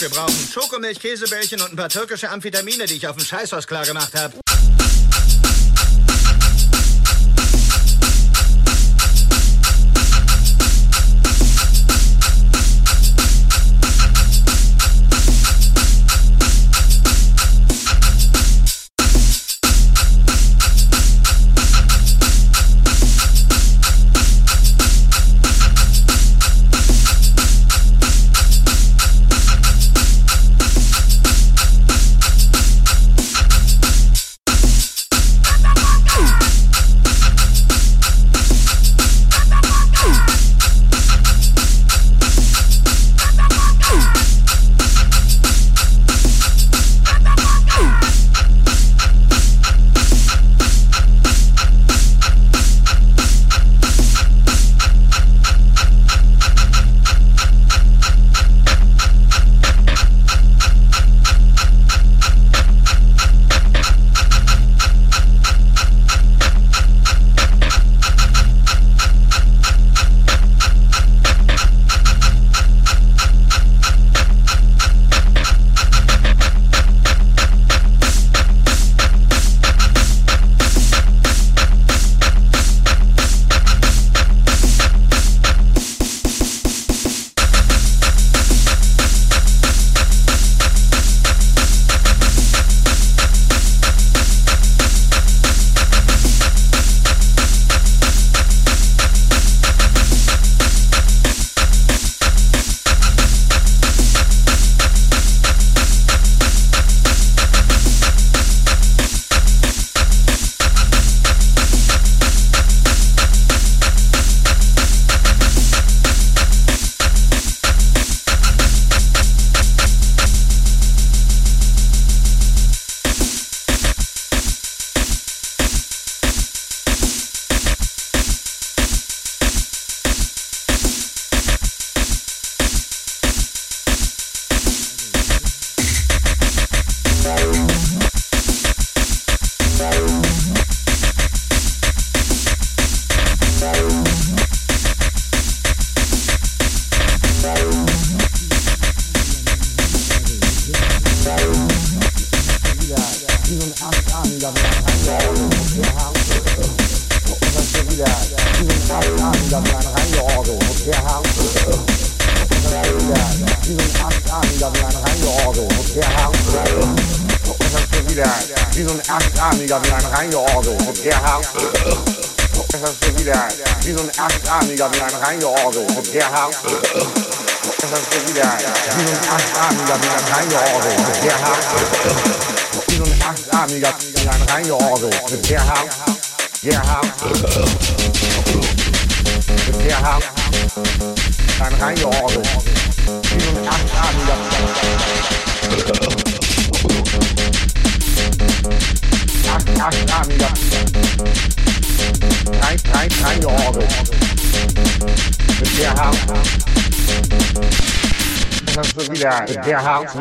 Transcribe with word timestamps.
wir 0.00 0.10
brauchen. 0.10 0.48
Schokomilch, 0.52 1.00
Käsebällchen 1.00 1.60
und 1.60 1.72
ein 1.72 1.76
paar 1.76 1.88
türkische 1.88 2.30
Amphetamine, 2.30 2.86
die 2.86 2.94
ich 2.94 3.06
auf 3.06 3.16
dem 3.16 3.24
Scheißhaus 3.24 3.66
klar 3.66 3.84
gemacht 3.84 4.14
habe. 4.14 4.34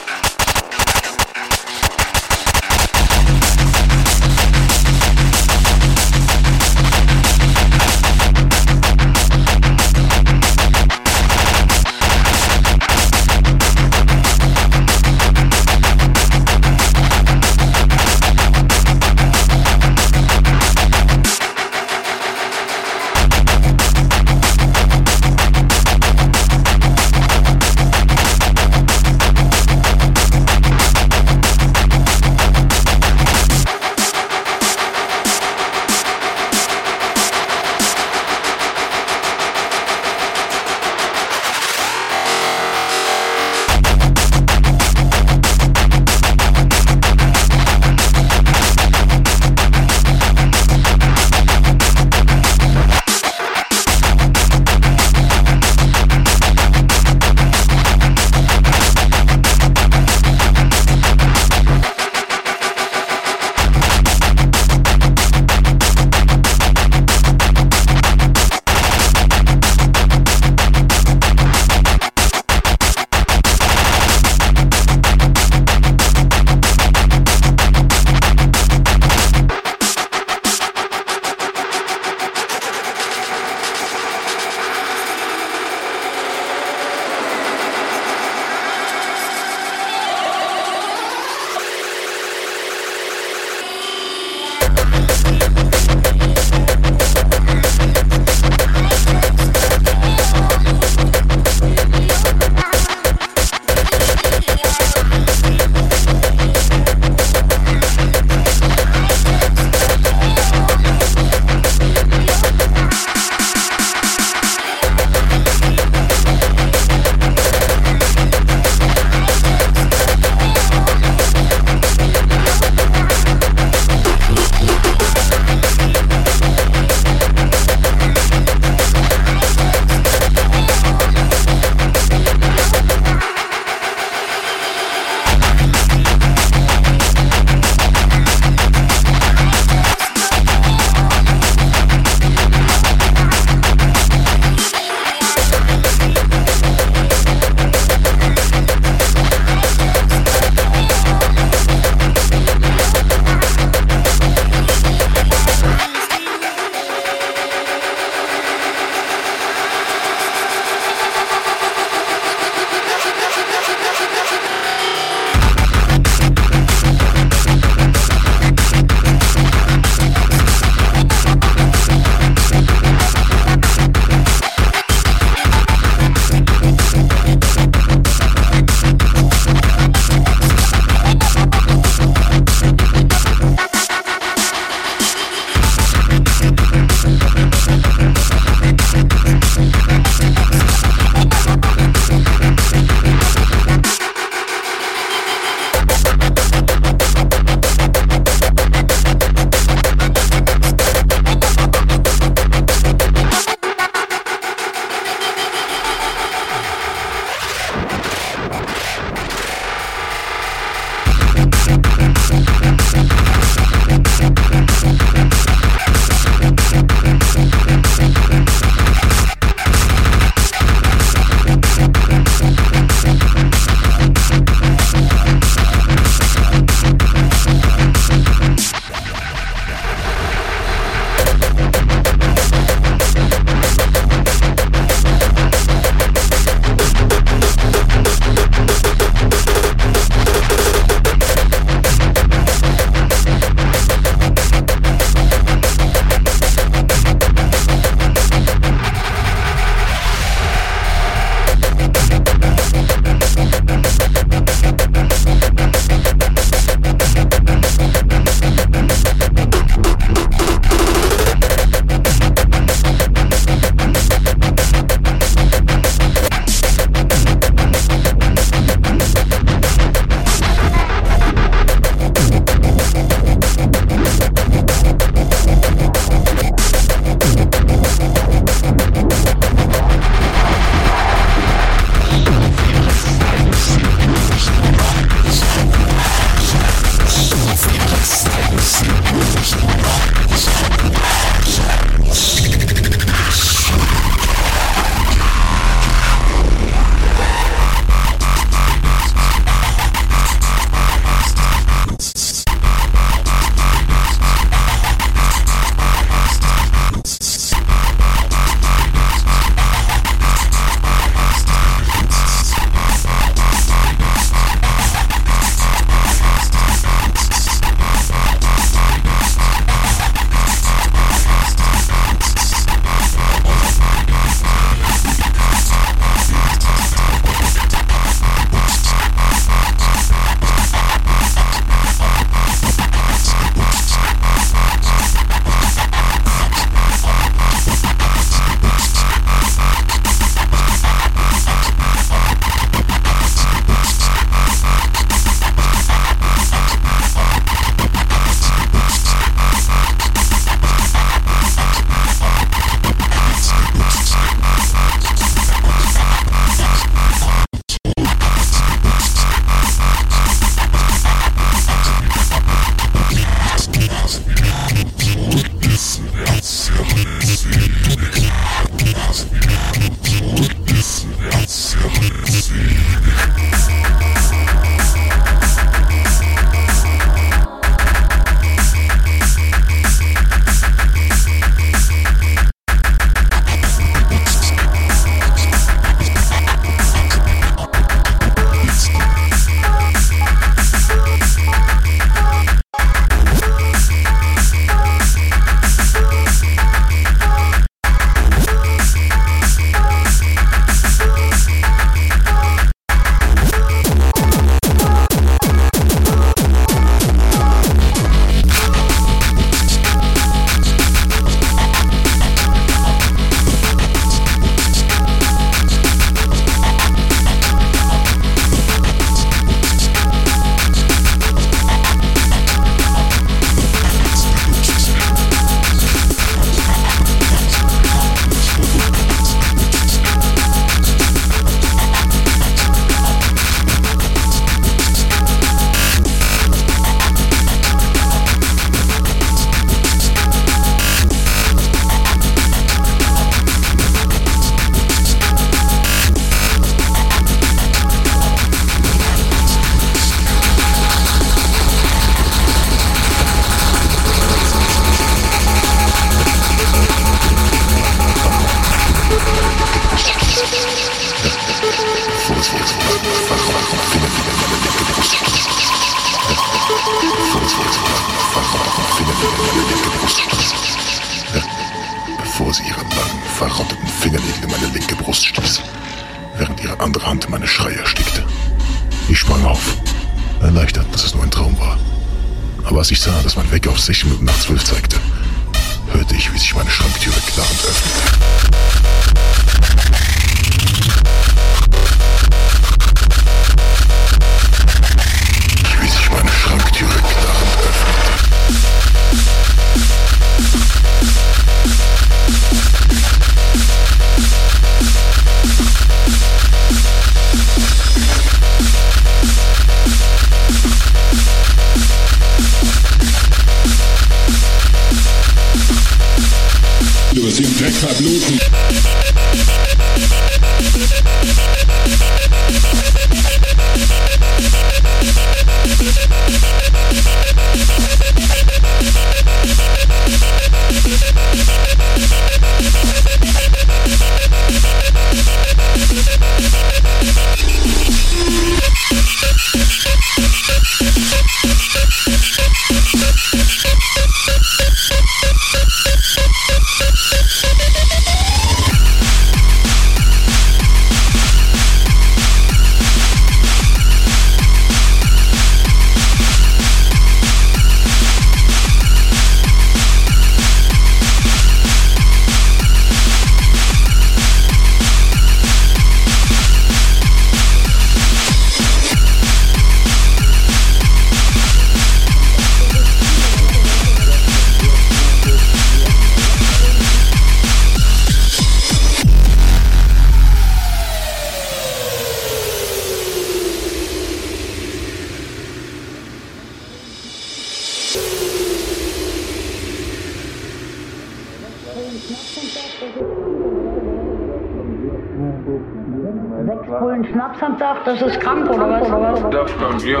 Das 597.84 598.00
ist 598.00 598.20
krank, 598.20 598.48
oder 598.48 598.68
was? 598.68 599.84
Ja. 599.84 600.00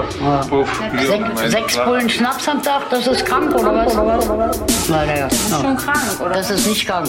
Uff, 0.50 0.82
ja, 0.94 1.00
Sech, 1.02 1.20
mein 1.20 1.50
sechs 1.50 1.76
Gott. 1.76 1.84
Bullen 1.86 2.08
Schnaps 2.10 2.48
am 2.48 2.62
Tag, 2.62 2.82
das 2.90 3.06
ist 3.06 3.24
krank, 3.26 3.54
oder 3.54 3.74
was? 3.74 3.96
Oder 3.96 4.38
was? 4.38 4.60
Nein, 4.88 5.06
naja. 5.08 5.28
Das 5.28 5.38
ist 5.38 5.60
Schon 5.60 5.76
krank, 5.76 6.20
oder? 6.20 6.30
Das 6.34 6.50
ist 6.50 6.66
nicht 6.66 6.86
krank. 6.86 7.08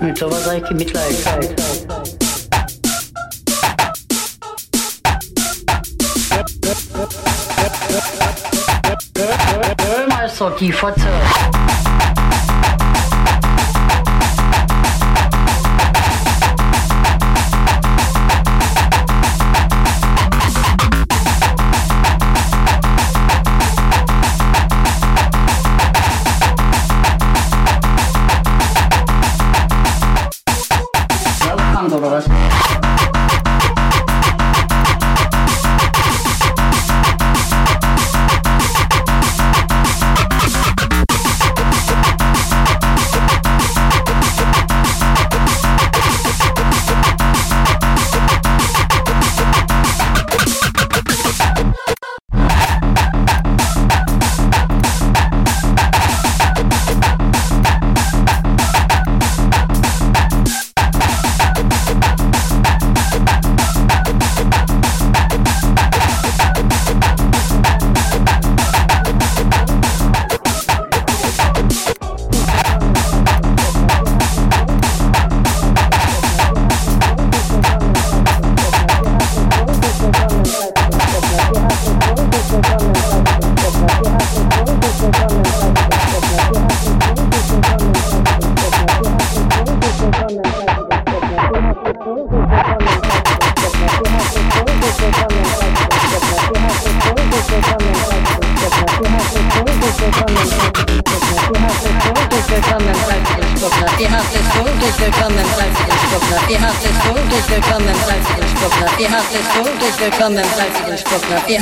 Mit 0.00 0.18
sowas 0.18 0.44
sage 0.44 0.62
ich 0.64 0.70
Mitleid. 0.70 1.14
Ölmeister, 9.98 10.52
die 10.60 10.72
Fotze. 10.72 11.08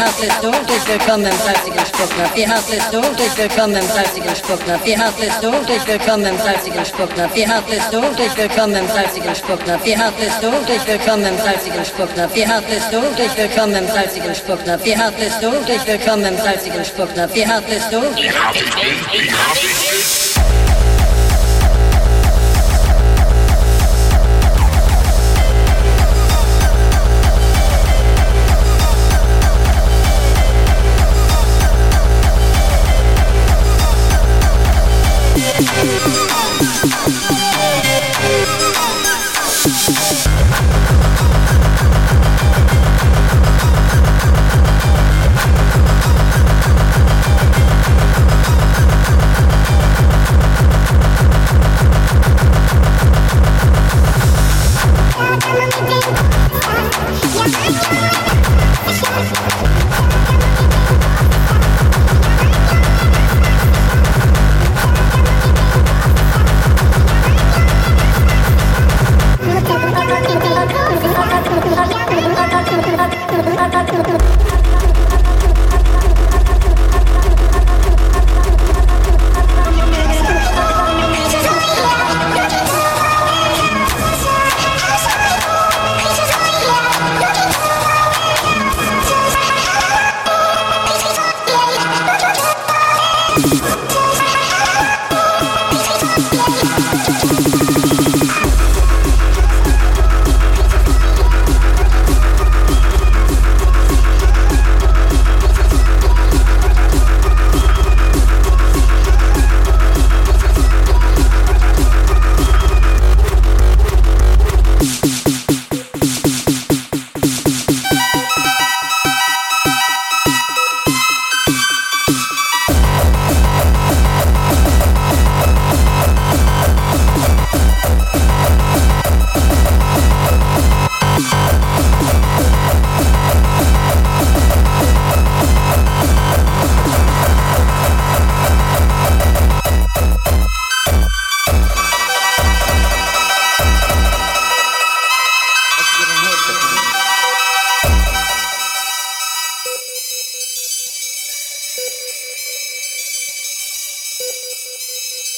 Spucknapf. 0.05 0.21
Die 0.21 0.21
Haft 0.23 0.23
ist 0.23 0.43
tot, 0.43 0.65
ich 0.77 0.89
willkommen 0.89 1.25
im 1.25 1.39
salzigen 1.39 1.87
Spucknapf. 1.87 2.35
Die 2.35 2.49
Haft 2.49 2.71
ist 2.71 2.93
tot, 2.93 3.21
ich 3.21 3.37
willkommen 3.39 3.77
im 3.77 3.89
salzigen 3.89 4.37
Spucknapf. 4.37 4.85
Die 4.85 4.99
Haft 4.99 5.21
ist 5.21 5.41
tot, 5.41 5.69
ich 5.69 5.87
willkommen 5.87 6.27
im 6.27 6.39
salzigen 6.39 6.85
Spucknapf. 6.85 7.35
Die 7.35 7.47
Haft 7.47 7.71
ist 7.71 7.91
tot, 7.91 8.19
ich 8.19 8.37
willkommen 8.37 8.75
im 8.75 8.89
salzigen 8.89 9.35
Spucknapf. 9.35 9.85
Die 9.85 9.97
Haft 9.97 10.21
ist 10.21 10.41
tot, 10.41 10.69
ich 10.69 10.87
willkommen 10.87 11.25
im 11.25 11.39
salzigen 11.39 11.85
Spucknapf. 11.85 12.35
Die 12.35 12.47
Haft 12.47 12.71
ist 12.71 12.91
tot, 12.91 13.19
ich 13.19 13.37
willkommen 13.37 13.75
im 13.77 13.87
salzigen 13.87 14.35
Spucknapf. 14.35 14.83
Die 14.83 14.99
Haft 14.99 15.19
ist 15.21 15.41
tot, 15.41 15.69
ich 15.69 15.87
willkommen 15.87 16.25
im 16.27 16.37
salzigen 16.37 16.85
Spucknapf. 16.85 17.33
Die 17.33 17.41
ist 17.41 17.91
tot. 17.91 18.17
Wie 18.17 18.31
hart 18.31 18.57
ich 18.57 18.71
bin, 18.75 18.97
wie 19.13 19.33
hart 19.33 19.59
ich 19.63 20.24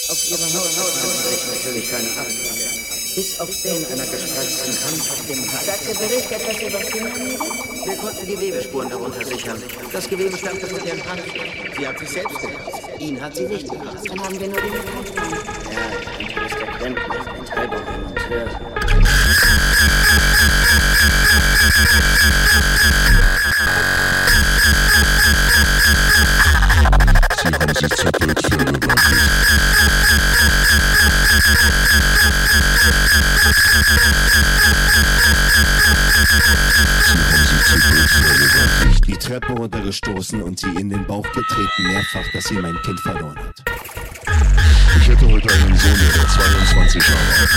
Auf 0.08 0.30
ihrer 0.30 0.38
Haut 0.38 0.70
haben 1.02 1.18
sich 1.28 1.42
natürlich 1.50 1.90
keine 1.90 2.08
Abdrücke. 2.10 2.66
Bis 3.16 3.40
auf 3.40 3.50
den 3.62 3.84
einer 3.86 4.06
gespreizten 4.06 4.74
Hand 4.84 5.00
auf 5.10 5.26
dem 5.26 5.52
Hals. 5.52 5.66
Sagt 5.66 5.88
der 5.88 5.94
Bericht 5.94 6.30
etwas 6.30 6.62
über 6.62 6.78
Fingermühle? 6.78 7.38
Wir 7.84 7.96
konnten 7.96 8.26
Gewebespuren 8.26 8.88
darunter 8.88 9.24
sichern. 9.24 9.60
Das 9.92 10.08
Gewebe 10.08 10.38
stammte 10.38 10.68
von 10.68 10.86
ihrem 10.86 11.04
Hand. 11.06 11.22
Sie 11.76 11.88
hat 11.88 11.98
sich 11.98 12.08
selbst 12.08 12.40
gekratzt. 12.40 13.00
Ihn 13.00 13.20
hat 13.20 13.34
sie 13.34 13.46
nicht 13.46 13.68
gekratzt. 13.68 14.08
Dann 14.08 14.20
haben 14.20 14.38
wir 14.38 14.46
nur 14.46 14.60
die 14.60 14.70
Metallspuren. 14.70 15.32
Ja, 15.72 15.80
ein 16.18 16.46
ist 16.46 16.60
der 16.60 16.66
Klempner, 16.68 17.26
ein 17.26 17.46
Treiber 17.46 17.76
und 17.76 18.02
Monteur. 18.04 18.48
Sie 27.42 27.48
haben 27.52 27.74
sie 27.74 27.88
zu 27.88 28.15
Die 39.06 39.16
Treppe 39.16 39.52
runtergestoßen 39.52 40.42
und 40.42 40.58
sie 40.58 40.68
in 40.80 40.90
den 40.90 41.06
Bauch 41.06 41.26
getreten, 41.32 41.82
mehrfach, 41.82 42.24
dass 42.32 42.44
sie 42.44 42.54
mein 42.54 42.76
Kind 42.82 42.98
verloren 43.00 43.36
hat. 43.38 43.62
Ich 45.00 45.08
hätte 45.08 45.26
heute 45.28 45.52
einen 45.52 45.76
Sohn, 45.76 45.98
der 45.98 46.14
wäre 46.14 46.26
22 46.26 47.08
Jahre 47.08 47.20
alt. 47.20 47.50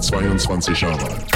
22 0.00 0.80
Jahre 0.80 1.02
alt. 1.04 1.35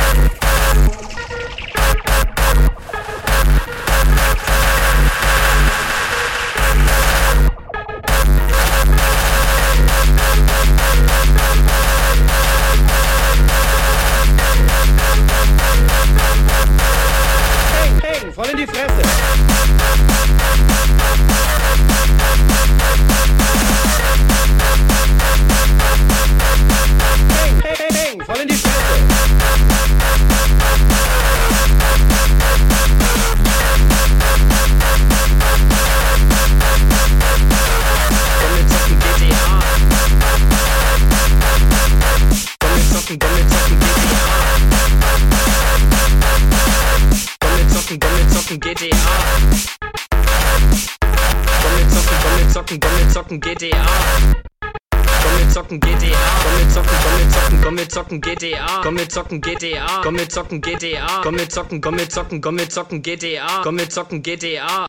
Mit 60.20 60.32
zocken 60.32 60.60
GTA, 60.60 61.20
komm 61.22 61.34
mit 61.34 61.50
zocken, 61.52 61.80
komm 61.80 61.94
mit 61.94 62.12
zocken, 62.12 62.40
komm 62.42 62.54
mit 62.54 62.72
zocken 62.72 63.00
GTA, 63.02 63.62
komm 63.62 63.74
mit 63.76 63.90
zocken 63.92 64.22
GTA. 64.22 64.86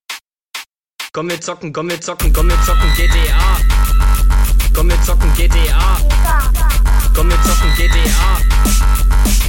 Komm 1.14 1.26
mit 1.28 1.44
zocken, 1.44 1.72
komm 1.72 1.86
mit 1.86 2.04
zocken, 2.04 2.34
komm 2.34 2.48
mit 2.48 2.58
zocken 2.66 2.92
GTA. 2.98 3.40
Komm 4.76 4.88
mit 4.88 5.06
zocken 5.06 5.32
GTA. 5.38 5.98
Komm 7.16 7.28
mit 7.28 7.38
zocken 7.46 7.72
GTA. 7.78 8.20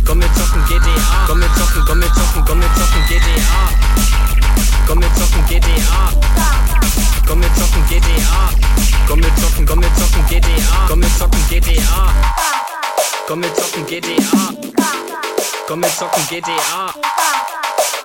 Komm 0.07 0.19
mit 0.19 0.31
zocken 0.37 0.63
GTA. 0.69 1.27
Komm 1.27 1.39
mit 1.39 1.51
zocken, 1.59 1.85
komm 1.85 1.99
mit 1.99 2.15
zocken, 2.15 2.45
komm 2.47 2.59
mit 2.59 2.71
zocken 2.79 3.03
GTA. 3.09 3.59
Komm 4.87 4.99
mit 4.99 5.11
zocken 5.19 5.45
GTA. 5.49 5.99
Komm 7.27 7.39
mit 7.41 7.51
zocken 7.59 7.85
GTA. 7.89 8.51
Komm 9.09 9.19
mit 9.19 9.39
zocken, 9.41 9.67
komm 9.67 9.81
mit 9.81 9.91
zocken 9.99 10.27
GTA. 10.29 10.87
Komm 10.87 10.99
mit 11.01 11.11
zocken 11.19 11.41
GTA. 11.49 12.15
Komm 13.27 13.41
mit 13.41 13.57
zocken 13.57 13.87
GTA. 13.87 15.02
Komm 15.67 15.79
mit 15.81 15.91
zocken 15.99 16.23
GTA. 16.29 16.93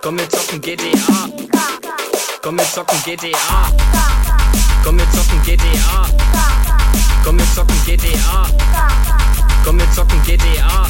Komm 0.02 0.16
mit 0.16 0.32
zocken 0.32 0.62
GTA. 0.62 1.30
Komm 2.42 2.56
mit 2.56 2.66
zocken 2.74 3.02
GTA. 3.04 3.70
Komm 4.84 4.96
mit 4.96 5.08
zocken 5.14 5.42
GTA. 5.44 6.06
Komm 7.24 7.36
mit 7.36 7.46
zocken 7.56 7.76
GTA. 7.86 8.46
Komm 9.64 9.76
mit 9.76 9.94
zocken 9.96 10.22
GTA. 10.24 10.86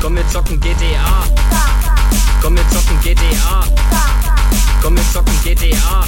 Komm 0.00 0.12
mit 0.14 0.30
zocken 0.32 0.60
GTA. 0.60 1.06
Komm 2.40 2.54
mit 2.54 2.64
zocken 2.72 3.00
GTA. 3.00 3.64
Komm 4.82 4.94
mit 4.94 5.04
zocken 5.12 5.40
GTA. 5.42 6.04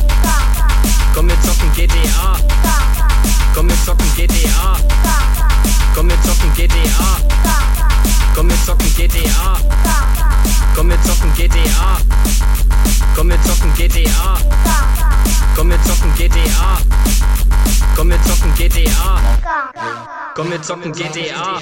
Komm 1.15 1.27
mit 1.27 1.37
zocken 1.45 1.73
GTA. 1.75 2.37
Komm 3.55 3.67
mit 3.67 3.79
zocken 3.85 4.13
GTA. 4.17 4.77
Komm 5.95 6.07
mit 6.07 6.19
zocken 6.25 6.53
GTA. 6.55 7.76
Komm 8.37 8.51
wir 8.51 8.57
zocken 8.67 8.87
GTA. 8.95 9.57
Komm 10.75 10.91
wir 10.91 11.03
zocken 11.05 11.33
GTA. 11.33 11.97
Komm 13.15 13.31
wir 13.31 13.43
zocken 13.43 13.73
GTA. 13.75 14.37
Komm 15.57 15.71
wir 15.71 15.83
zocken 15.85 16.15
GTA. 16.17 16.79
Komm 17.97 18.11
wir 18.11 18.23
zocken 18.25 18.55
GTA. 18.55 19.21
Komm 20.35 20.51
wir 20.51 20.61
zocken 20.63 20.93
GTA. 20.93 21.61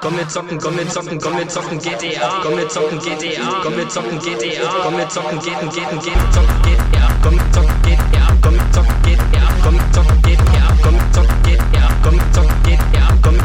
Komm 0.00 0.16
wir 0.16 0.28
zocken, 0.28 0.58
komm 0.58 0.76
wir 0.76 0.88
zocken, 0.88 1.20
komm 1.20 1.38
wir 1.38 1.48
zocken 1.48 1.78
GTA. 1.78 2.40
Komm 2.42 2.56
wir 2.56 2.68
zocken 2.68 2.98
GTA. 2.98 3.60
Komm 3.62 3.76
wir 3.76 3.88
zocken 3.88 4.18
GTA. 4.18 4.68
Komm 4.82 4.96
wir 4.96 5.08
zocken 5.08 5.38
gehen, 5.38 5.54
Komm 5.60 5.70
gehen, 5.70 6.32
zocken 6.32 6.62
GTA. 6.64 7.08
Komm 7.22 7.38
zocken 7.52 7.82
GTA. 7.82 8.26
Komm 8.42 8.58
zocken 8.72 9.02
GTA. 9.04 9.46
Komm 9.62 9.78
zocken 9.92 10.22
GTA. 10.22 10.76
Komm 10.82 10.98
zocken 11.12 11.42
GTA. 11.44 11.88
Komm 12.02 12.18
zocken 12.32 12.62
GTA. 12.64 13.18
Komm 13.22 13.41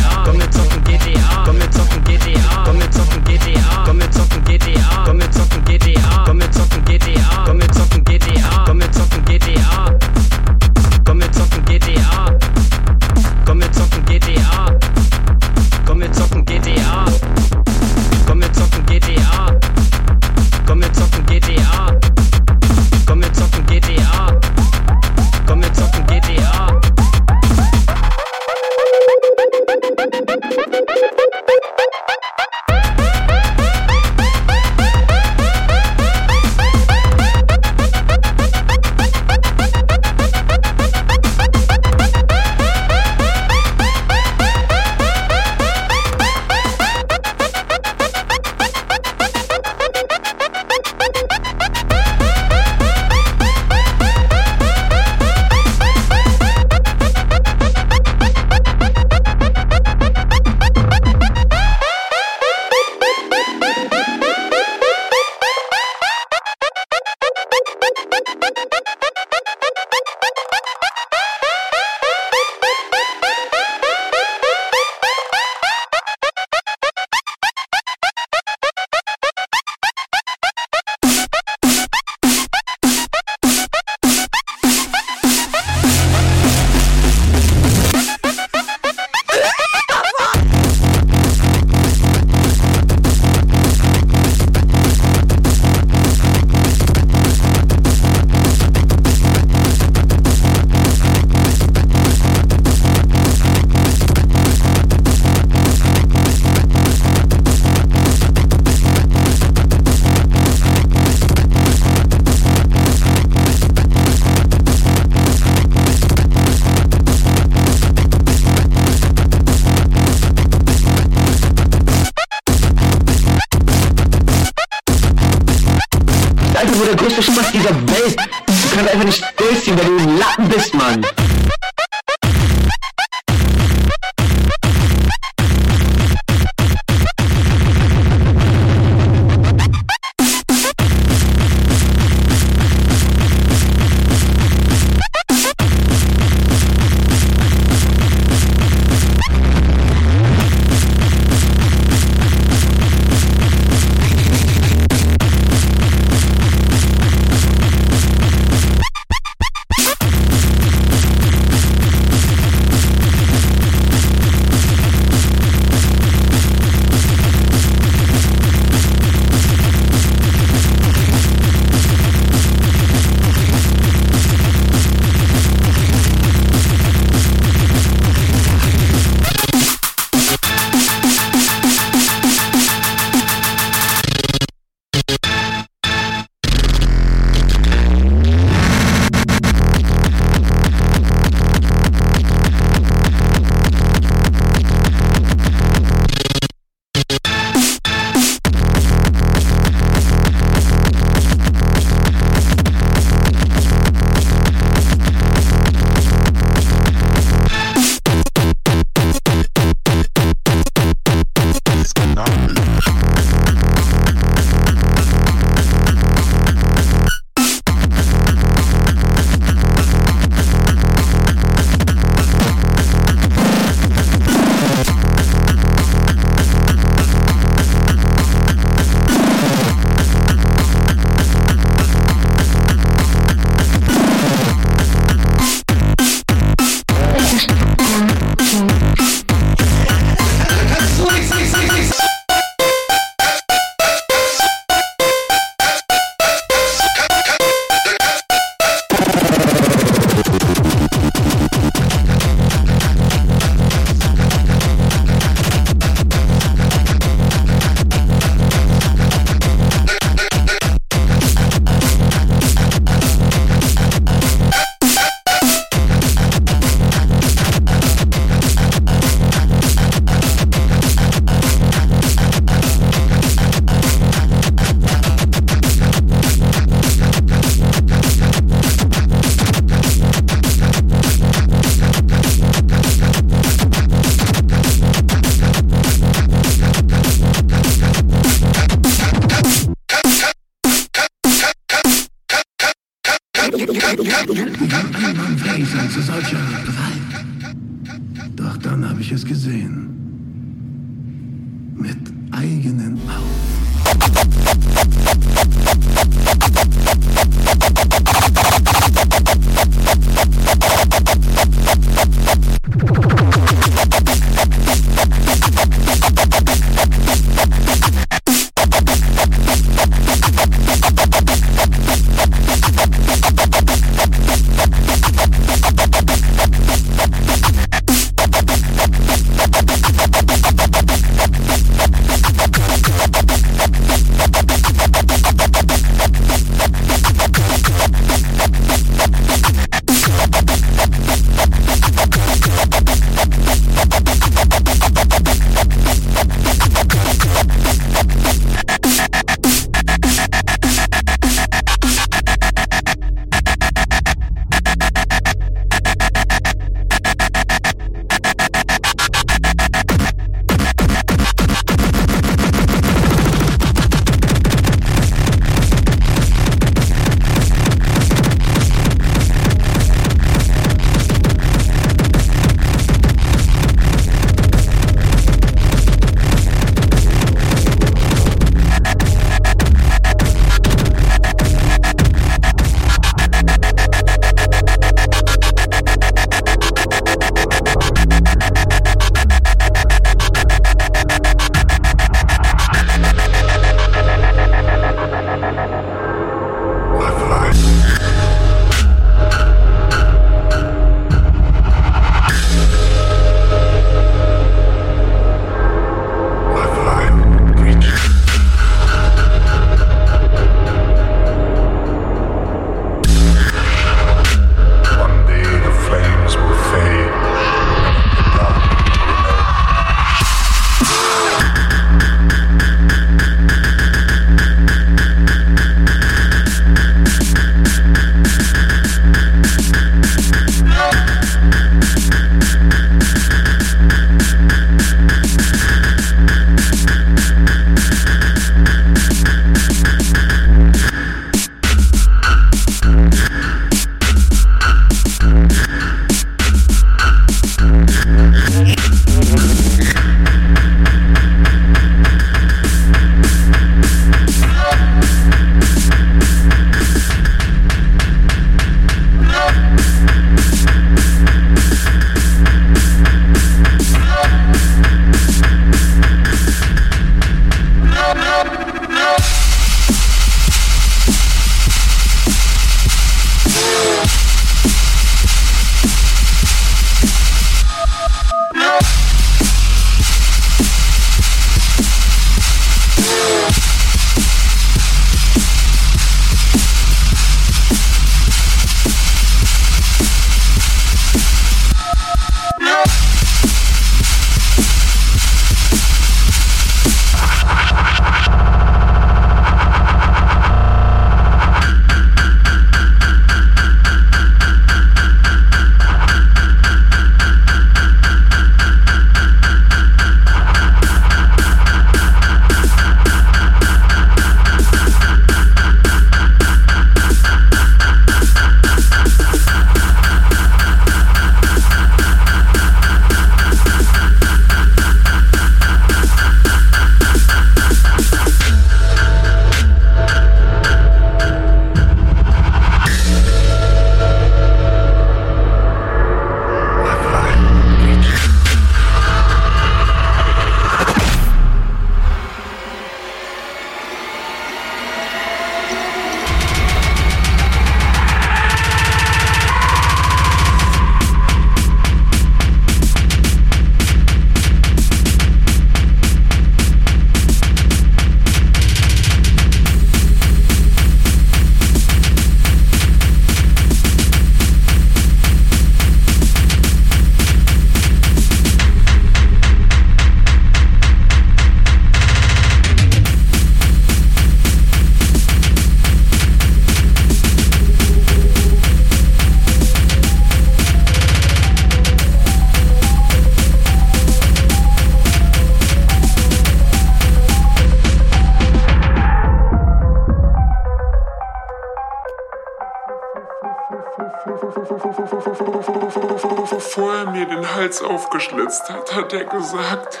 Aufgeschlitzt 597.84 598.68
hat, 598.70 598.94
hat 598.94 599.12
er 599.12 599.24
gesagt, 599.24 600.00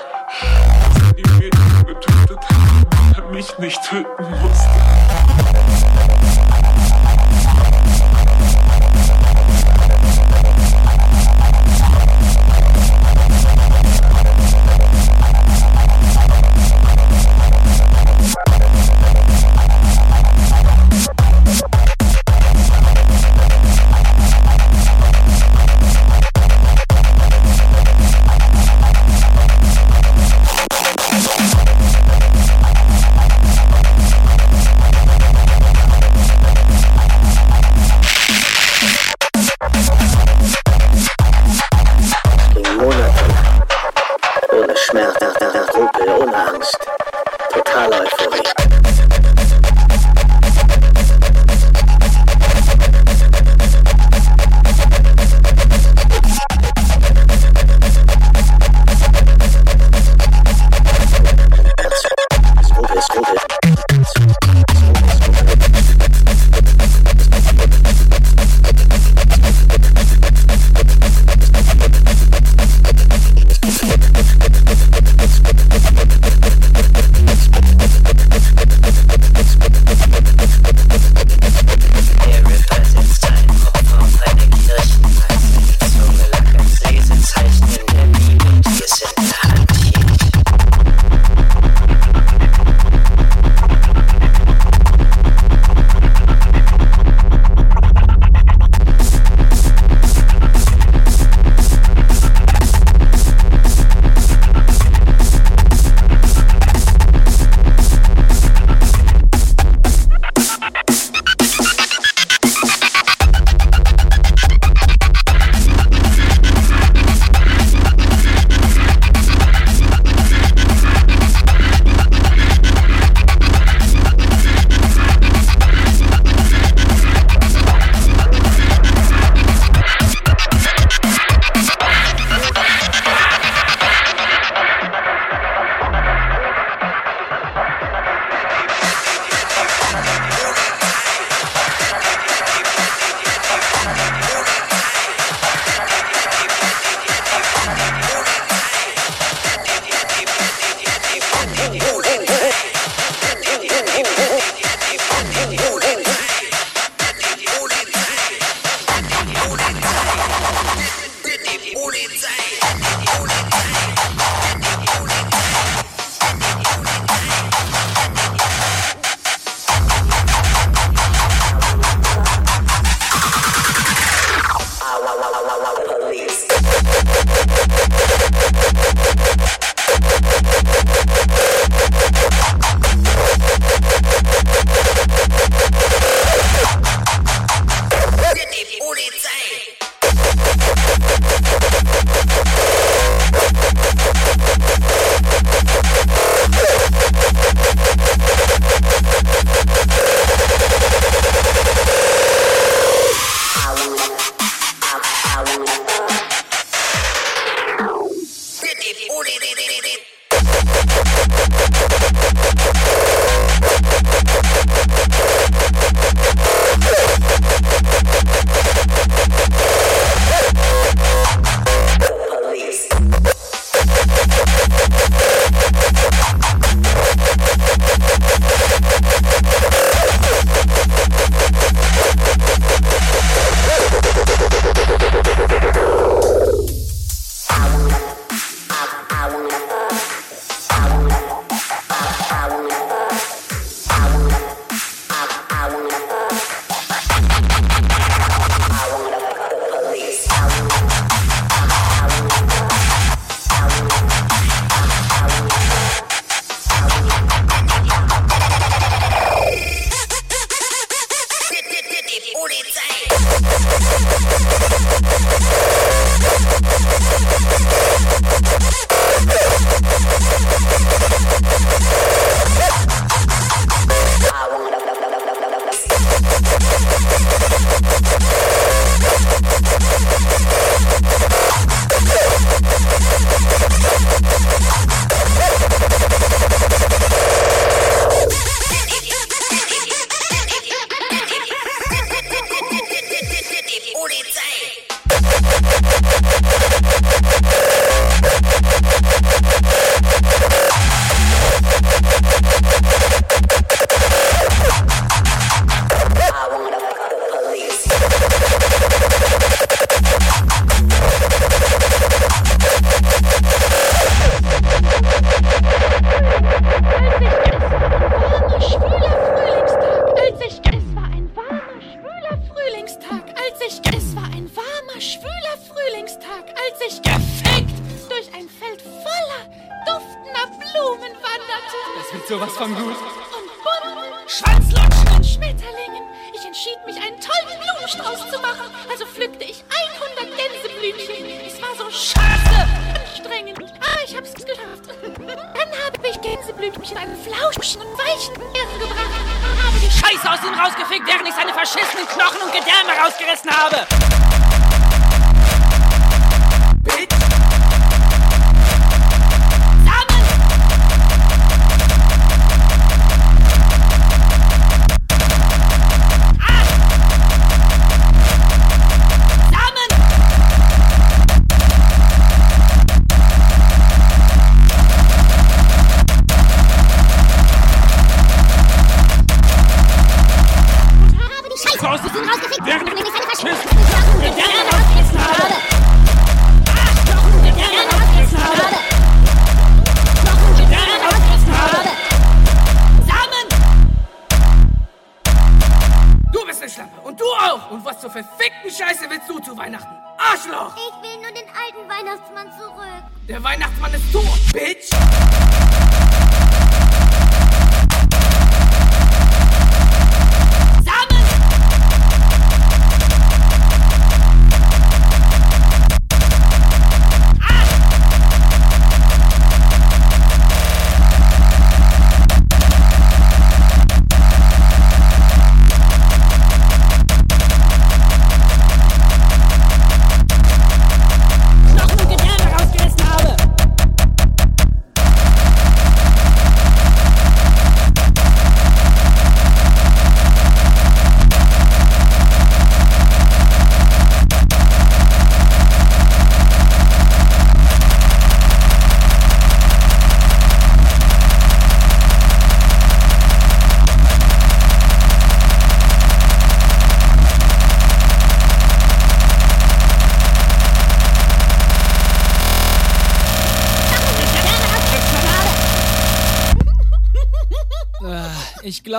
dass 0.94 1.02
er 1.02 1.12
die 1.14 1.22
Mädchen 1.38 1.86
getötet 1.86 2.38
hat 2.38 3.00
und 3.00 3.18
er 3.18 3.30
mich 3.30 3.58
nicht 3.58 3.82
töten 3.82 4.30
musste. 4.40 4.91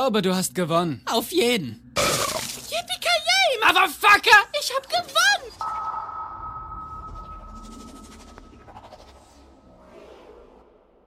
Glaube, 0.03 0.21
du 0.21 0.35
hast 0.35 0.53
gewonnen. 0.53 1.01
Auf 1.05 1.31
jeden. 1.31 1.82